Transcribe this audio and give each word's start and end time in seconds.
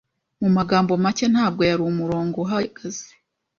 Mu 0.41 0.49
magambo 0.57 0.91
make, 1.03 1.25
ntabwo 1.33 1.61
yari 1.69 1.83
umurongo 1.91 2.35
uhagaze. 2.45 3.07